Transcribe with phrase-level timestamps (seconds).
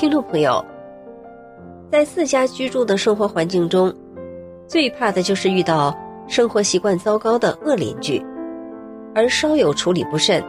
[0.00, 0.64] 听众朋友，
[1.92, 3.94] 在自家居住的生活环境中，
[4.66, 5.94] 最怕的就是遇到
[6.26, 8.24] 生活习惯糟糕的恶邻居，
[9.14, 10.42] 而稍有处理不慎，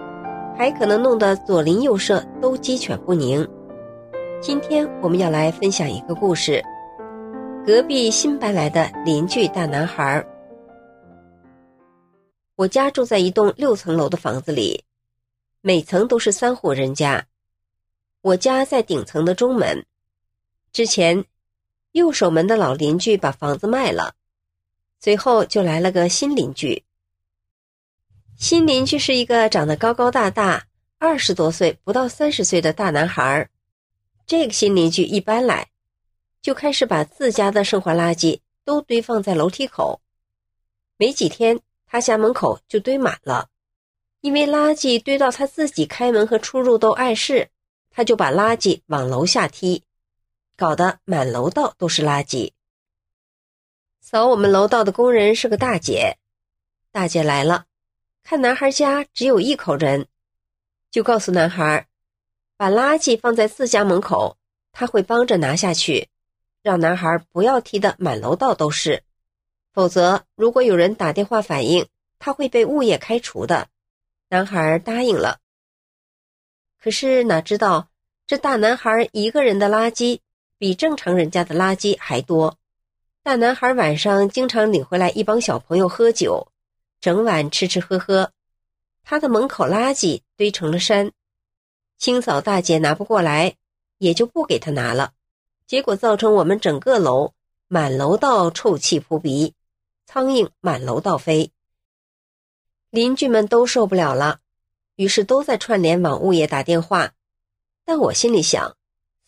[0.58, 3.46] 还可能弄得左邻右舍都鸡犬不宁。
[4.40, 6.64] 今天我们要来分享一个故事：
[7.66, 10.26] 隔壁新搬来的邻居大男孩。
[12.56, 14.86] 我家住在一栋六层楼的房子里，
[15.60, 17.26] 每层都是三户人家。
[18.22, 19.84] 我家在顶层的中门，
[20.72, 21.26] 之前
[21.94, 24.14] 右手门的老邻居把房子卖了，
[25.00, 26.84] 随后就来了个新邻居。
[28.38, 30.68] 新邻居是一个长得高高大大、
[31.00, 33.50] 二十多岁不到三十岁的大男孩。
[34.28, 35.70] 这个新邻居一搬来，
[36.44, 40.00] 就开始把自家的生活垃圾都堆放在楼梯口，
[40.98, 43.50] 没几天他家门口就堆满了，
[44.22, 47.50] 因为垃圾堆到他自己开门和出入都碍事。
[47.92, 49.84] 他就把垃圾往楼下踢，
[50.56, 52.54] 搞得满楼道都是垃圾。
[54.00, 56.18] 扫我们楼道的工人是个大姐，
[56.92, 57.66] 大姐来了，
[58.24, 60.08] 看男孩家只有一口人，
[60.90, 61.88] 就告诉男孩，
[62.58, 64.38] 把垃圾放在自家门口，
[64.72, 66.08] 他会帮着拿下去，
[66.64, 69.04] 让男孩不要踢得满楼道都是，
[69.74, 71.88] 否则如果有人打电话反映，
[72.20, 73.68] 他会被物业开除的。
[74.30, 75.41] 男孩答应了。
[76.84, 77.90] 可是哪知道，
[78.26, 80.20] 这大男孩一个人的垃圾
[80.58, 82.58] 比正常人家的垃圾还多。
[83.22, 86.48] 大男孩晚上经常领回来一帮小朋友喝酒，
[87.00, 88.32] 整晚吃吃喝喝，
[89.04, 91.12] 他的门口垃圾堆成了山。
[92.00, 93.56] 清扫大姐拿不过来，
[94.00, 95.14] 也就不给他拿了。
[95.68, 97.34] 结果造成我们整个楼
[97.68, 99.54] 满楼道臭气扑鼻，
[100.08, 101.52] 苍蝇满楼道飞，
[102.90, 104.40] 邻居们都受不了了。
[104.96, 107.14] 于是都在串联往物业打电话，
[107.86, 108.76] 但我心里想，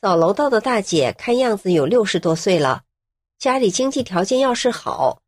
[0.01, 2.83] 扫楼道的大姐看样子有六十多岁了，
[3.39, 5.21] 家里经济条件要是好，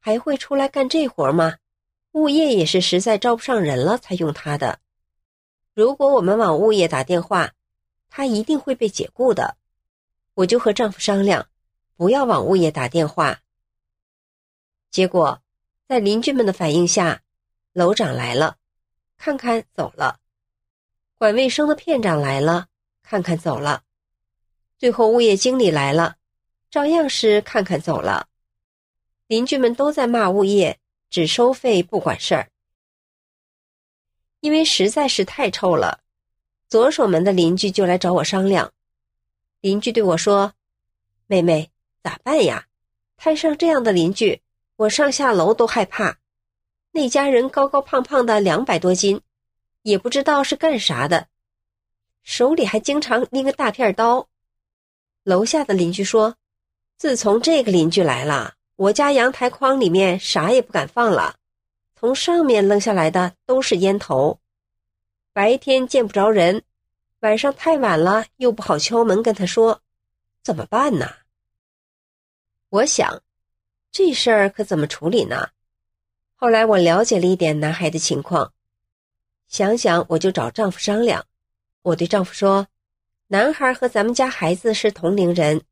[0.00, 1.56] 还会出来干这活吗？
[2.12, 4.78] 物业也是实在招不上人了才用她的。
[5.74, 7.52] 如果我们往物业打电话，
[8.08, 9.56] 她一定会被解雇的。
[10.34, 11.48] 我就和丈夫商量，
[11.96, 13.40] 不要往物业打电话。
[14.90, 15.42] 结果，
[15.88, 17.22] 在邻居们的反应下，
[17.72, 18.56] 楼长来了。
[19.16, 20.20] 看看走了，
[21.18, 22.68] 管卫生的片长来了，
[23.02, 23.82] 看看走了，
[24.78, 26.16] 最后物业经理来了，
[26.70, 28.28] 照样是看看走了。
[29.26, 30.78] 邻居们都在骂物业，
[31.10, 32.50] 只收费不管事儿，
[34.40, 36.00] 因为实在是太臭了。
[36.68, 38.72] 左手门的邻居就来找我商量，
[39.60, 40.52] 邻居对我说
[41.26, 41.70] ：“妹妹，
[42.02, 42.66] 咋办呀？
[43.16, 44.42] 摊上这样的邻居，
[44.76, 46.18] 我上下楼都害怕。”
[46.96, 49.20] 那家人高高胖胖的，两百多斤，
[49.82, 51.28] 也不知道是干啥的，
[52.22, 54.26] 手里还经常拎个大片刀。
[55.22, 56.36] 楼下的邻居说
[56.96, 61.36] ：“自从这个邻居来了，我家阳台筐里面啥也不敢放了，
[61.94, 64.40] 从上面扔下来的都是烟头。
[65.34, 66.62] 白天见不着人，
[67.20, 69.82] 晚上太晚了又不好敲门跟他说，
[70.42, 71.10] 怎么办呢？”
[72.70, 73.22] 我想，
[73.92, 75.50] 这事儿可怎么处理呢？
[76.38, 78.52] 后来我了解了一点男孩的情况，
[79.48, 81.24] 想想我就找丈夫商量。
[81.80, 82.68] 我对丈夫说
[83.28, 85.62] ：“男孩和咱们家孩子是同龄人，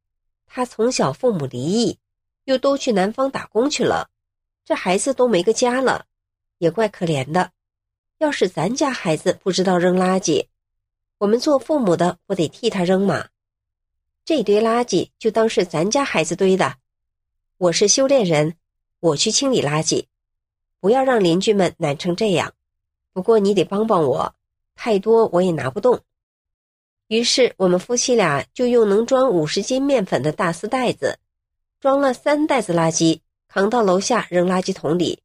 [0.47, 1.99] 他从小父母离异，
[2.45, 4.09] 又都去南方打工去了，
[4.65, 6.07] 这孩子都没个家了，
[6.57, 7.51] 也怪可怜的。
[8.17, 10.47] 要是咱家孩子不知道扔垃圾，
[11.19, 13.29] 我们做父母的不得替他扔吗？
[14.25, 16.77] 这堆垃圾就当是咱家孩子堆的。
[17.59, 18.57] 我是修炼人，
[19.01, 20.07] 我去清理垃圾。”
[20.85, 22.53] 不要让邻居们难成这样，
[23.15, 24.35] 不过你得帮帮我，
[24.75, 26.03] 太多我也拿不动。
[27.07, 31.19] 于是我们夫妻俩就用能装五十斤面粉的大丝袋子，
[31.81, 35.23] 装了三袋子垃圾，扛到楼下扔垃圾桶里，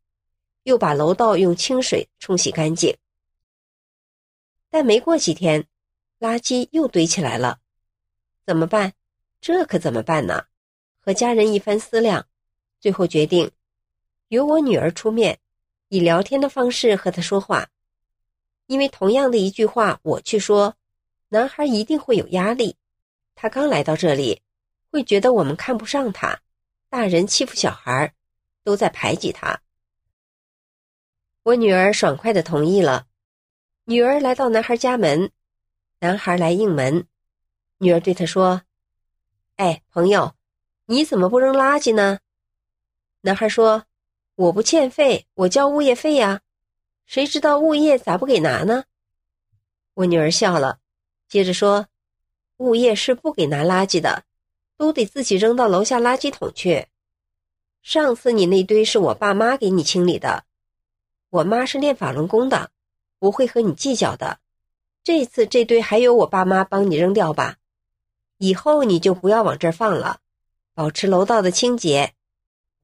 [0.64, 2.96] 又把楼道用清水冲洗干净。
[4.70, 5.66] 但没过几天，
[6.22, 7.60] 垃圾又堆起来了，
[8.46, 8.94] 怎么办？
[9.42, 10.46] 这可怎么办呢？
[11.02, 12.28] 和家人一番思量，
[12.80, 13.52] 最后决定
[14.30, 15.38] 由我女儿出面。
[15.90, 17.68] 以聊天的方式和他说话，
[18.68, 20.76] 因为同样的一句话，我去说，
[21.30, 22.78] 男孩一定会有压力。
[23.36, 24.42] 他刚来到这里，
[24.92, 26.42] 会觉得我们看不上他，
[26.90, 28.14] 大人欺负小孩，
[28.64, 29.62] 都在排挤他。
[31.44, 33.08] 我女儿爽快的同意了。
[33.86, 35.32] 女儿来到男孩家门，
[36.00, 37.08] 男孩来应门，
[37.80, 38.62] 女儿对他说
[39.58, 40.36] ：“哎，朋友，
[40.86, 42.20] 你怎么不扔垃圾呢？”
[43.22, 43.86] 男孩说
[44.40, 46.40] ：“我不欠费，我交物业费呀。
[47.06, 48.86] 谁知道物业咋不给拿呢？”
[49.96, 50.80] 我女儿笑了，
[51.28, 51.88] 接着说。
[52.56, 54.24] 物业是不给拿垃圾的，
[54.78, 56.88] 都得自己扔到楼下垃圾桶去。
[57.82, 60.46] 上次你那堆是我爸妈给你清理的，
[61.30, 62.72] 我妈是练法轮功的，
[63.18, 64.40] 不会和你计较的。
[65.04, 67.58] 这次这堆还有我爸妈帮你扔掉吧，
[68.38, 70.22] 以后你就不要往这儿放了，
[70.74, 72.14] 保持楼道的清洁。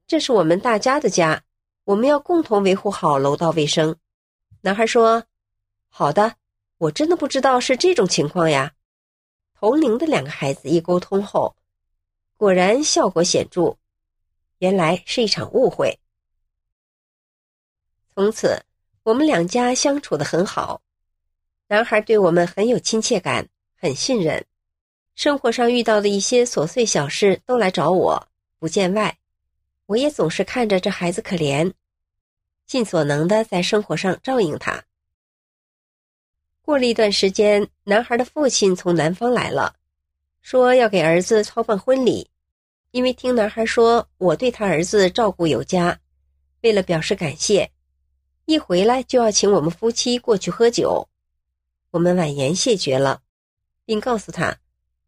[0.06, 1.42] 这是我们大家的家，
[1.82, 3.96] 我们要共同维护好楼道卫生。
[4.60, 5.24] 男孩说
[5.90, 6.36] ：“好的，
[6.78, 8.72] 我真的不知道是这种情况呀。”
[9.58, 11.56] 同龄的两个孩子一沟通后，
[12.36, 13.76] 果然效果显著。
[14.58, 15.98] 原来是一场误会。
[18.14, 18.62] 从此，
[19.02, 20.80] 我们两家相处的很好。
[21.66, 24.42] 男孩对我们很有亲切感，很信任。
[25.14, 29.18] 生活上遇到的一些琐碎小事都来找我，不见外。
[29.86, 31.72] 我也总是看着这孩子可怜，
[32.66, 34.84] 尽所能的在生活上照应他。
[36.60, 39.76] 过了一段时间，男孩的父亲从南方来了，
[40.40, 42.28] 说要给儿子操办婚礼。
[42.90, 46.00] 因为听男孩说我对他儿子照顾有加，
[46.62, 47.70] 为了表示感谢，
[48.46, 51.06] 一回来就要请我们夫妻过去喝酒。
[51.90, 53.20] 我们婉言谢绝了，
[53.84, 54.58] 并告诉他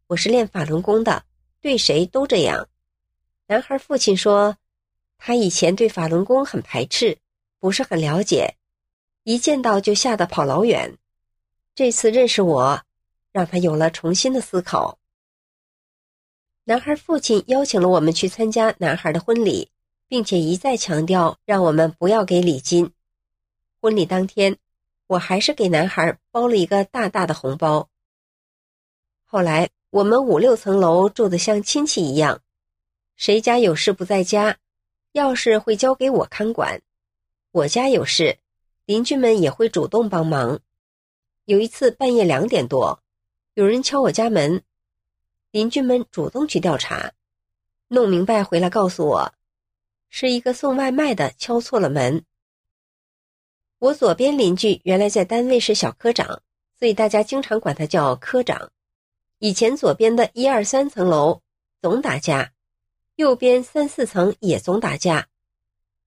[0.07, 1.25] 我是练法轮功的，
[1.59, 2.69] 对谁都这样。
[3.47, 4.55] 男孩父亲说，
[5.19, 7.19] 他以前对法轮功很排斥，
[7.59, 8.55] 不是很了解，
[9.23, 10.97] 一见到就吓得跑老远。
[11.75, 12.81] 这次认识我，
[13.31, 14.97] 让他有了重新的思考。
[16.63, 19.69] 男孩父亲邀请了我们去参加男孩的婚礼，
[20.07, 22.91] 并且一再强调让我们不要给礼金。
[23.81, 24.57] 婚礼当天，
[25.07, 27.89] 我还是给男孩包了一个大大的红包。
[29.25, 32.41] 后来我们五六层楼住的像亲戚一样，
[33.15, 34.57] 谁家有事不在家，
[35.13, 36.81] 钥匙会交给我看管。
[37.51, 38.37] 我家有事，
[38.85, 40.59] 邻居们也会主动帮忙。
[41.45, 43.01] 有一次半夜两点多，
[43.55, 44.63] 有人敲我家门，
[45.51, 47.13] 邻居们主动去调查，
[47.87, 49.33] 弄明白回来告诉我，
[50.09, 52.23] 是一个送外卖的敲错了门。
[53.79, 56.43] 我左边邻居原来在单位是小科长，
[56.77, 58.71] 所以大家经常管他叫科长。
[59.39, 61.41] 以前左边的一二三层楼
[61.81, 62.51] 总打架，
[63.19, 65.27] 右边三四层也总打架，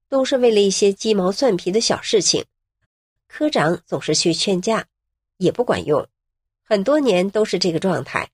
[0.08, 2.46] 都是为了一些鸡毛蒜皮的小事情，
[3.28, 4.86] 科长总是去劝架。
[5.36, 6.08] 也不管用，
[6.64, 8.30] 很多年都是这个状态。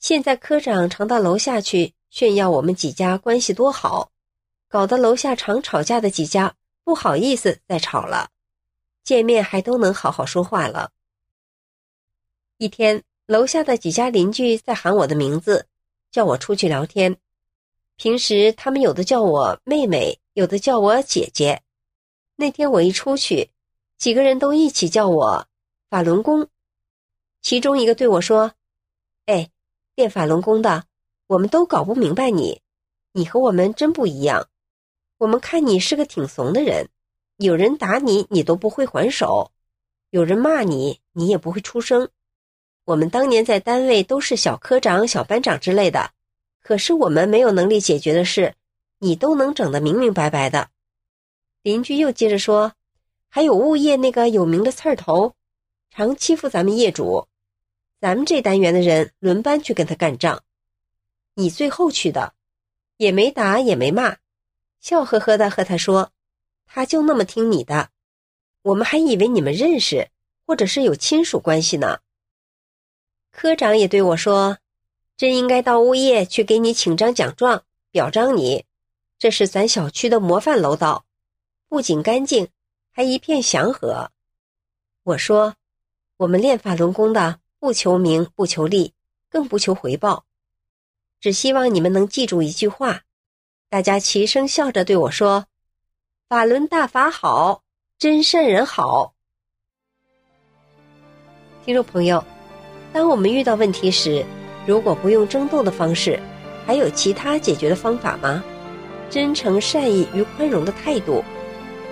[0.00, 4.10] 现在科长常到楼下去炫耀我们几家关系多好，
[4.66, 8.30] 搞得楼下常吵架的几家不好意思再吵了，
[9.04, 10.90] 见面还都能好好说话了。
[12.58, 15.68] 一天，楼下的几家邻居在喊我的名字，
[16.10, 17.16] 叫我出去聊天。
[17.96, 21.62] 平时他们有的叫我妹妹，有的叫我姐姐。
[22.36, 23.50] 那天我一出去，
[23.96, 25.48] 几个人都一起叫我。
[25.88, 26.48] 法轮功，
[27.40, 28.52] 其中一个对我说
[29.24, 29.48] ：“哎，
[29.94, 30.84] 练法轮功的，
[31.26, 32.60] 我们都搞不明白你，
[33.12, 34.48] 你和我们真不一样。
[35.16, 36.90] 我们看你是个挺怂的人，
[37.38, 39.52] 有人打你，你都不会还手；
[40.10, 42.10] 有人骂你，你也不会出声。
[42.84, 46.10] 我们当年在单位都是小科长、小班长之类的，
[46.66, 48.56] 可是我们没有能力解决的事，
[48.98, 50.70] 你都能整得明明白白的。”
[51.62, 52.72] 邻居又接着说
[53.30, 55.36] ：“还有物业那个有名的刺儿头。”
[55.94, 57.28] 常欺负咱们业主，
[58.00, 60.42] 咱们这单元的人轮班去跟他干仗。
[61.34, 62.34] 你最后去的，
[62.96, 64.16] 也没打也没骂，
[64.80, 66.10] 笑呵呵的和他说，
[66.66, 67.90] 他就那么听你的。
[68.62, 70.10] 我们还以为你们认识，
[70.44, 72.00] 或者是有亲属关系呢。
[73.30, 74.58] 科长也对我说，
[75.16, 78.64] 真应该到物业去给你请张奖状，表彰你。
[79.18, 81.04] 这是咱小区的模范楼道，
[81.68, 82.48] 不仅干净，
[82.92, 84.10] 还一片祥和。
[85.02, 85.54] 我说。
[86.18, 88.94] 我们练法轮功的，不求名，不求利，
[89.28, 90.24] 更不求回报，
[91.20, 93.02] 只希望你们能记住一句话。
[93.68, 95.44] 大家齐声笑着对我说
[96.26, 97.62] ：“法轮大法好，
[97.98, 99.12] 真善人好。”
[101.66, 102.24] 听众朋友，
[102.94, 104.24] 当我们遇到问题时，
[104.66, 106.18] 如果不用争斗的方式，
[106.66, 108.42] 还有其他解决的方法吗？
[109.08, 111.22] 真诚、善意与宽容的态度，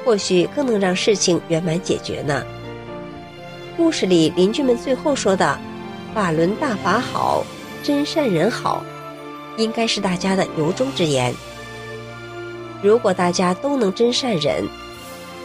[0.04, 2.45] 或许更能让事情圆满解决呢。
[3.76, 5.57] 故事里邻居们最后说的
[6.12, 7.45] “法轮大法好，
[7.83, 8.85] 真善人好”，
[9.57, 11.33] 应该是大家的由衷之言。
[12.83, 14.64] 如果大家都能真善忍，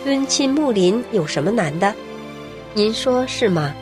[0.04, 1.94] 敦亲睦邻有什么难的？
[2.74, 3.74] 您说是吗？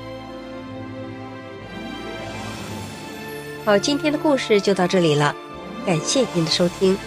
[3.67, 5.35] 好，今天的故事就到这里了，
[5.85, 6.97] 感谢您的收听。